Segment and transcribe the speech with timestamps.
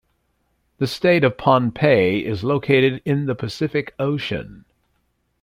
[0.79, 4.65] The state of Pohnpei is located in the Pacific Ocean.